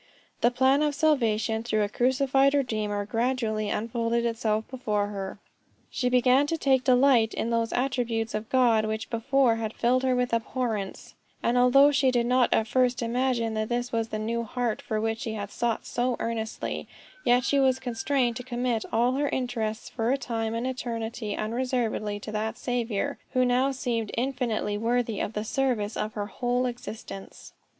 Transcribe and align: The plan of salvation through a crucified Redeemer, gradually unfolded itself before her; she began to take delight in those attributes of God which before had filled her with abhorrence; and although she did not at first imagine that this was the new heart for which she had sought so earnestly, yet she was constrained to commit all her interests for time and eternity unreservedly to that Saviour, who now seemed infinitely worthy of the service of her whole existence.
The 0.41 0.49
plan 0.49 0.81
of 0.81 0.95
salvation 0.95 1.61
through 1.61 1.83
a 1.83 1.87
crucified 1.87 2.55
Redeemer, 2.55 3.05
gradually 3.05 3.69
unfolded 3.69 4.25
itself 4.25 4.67
before 4.67 5.09
her; 5.09 5.37
she 5.91 6.09
began 6.09 6.47
to 6.47 6.57
take 6.57 6.83
delight 6.83 7.35
in 7.35 7.51
those 7.51 7.71
attributes 7.71 8.33
of 8.33 8.49
God 8.49 8.83
which 8.87 9.11
before 9.11 9.57
had 9.57 9.73
filled 9.75 10.01
her 10.01 10.15
with 10.15 10.33
abhorrence; 10.33 11.13
and 11.43 11.55
although 11.55 11.91
she 11.91 12.09
did 12.09 12.25
not 12.25 12.51
at 12.51 12.65
first 12.65 13.03
imagine 13.03 13.53
that 13.53 13.69
this 13.69 13.91
was 13.91 14.07
the 14.07 14.17
new 14.17 14.41
heart 14.43 14.81
for 14.81 14.99
which 14.99 15.19
she 15.19 15.33
had 15.35 15.51
sought 15.51 15.85
so 15.85 16.15
earnestly, 16.19 16.87
yet 17.23 17.43
she 17.45 17.59
was 17.59 17.77
constrained 17.79 18.35
to 18.37 18.43
commit 18.43 18.85
all 18.91 19.11
her 19.11 19.29
interests 19.29 19.87
for 19.87 20.17
time 20.17 20.55
and 20.55 20.65
eternity 20.65 21.35
unreservedly 21.35 22.19
to 22.19 22.31
that 22.31 22.57
Saviour, 22.57 23.19
who 23.33 23.45
now 23.45 23.69
seemed 23.69 24.09
infinitely 24.17 24.79
worthy 24.79 25.19
of 25.19 25.33
the 25.33 25.43
service 25.45 25.95
of 25.95 26.13
her 26.13 26.25
whole 26.25 26.65
existence. 26.65 27.53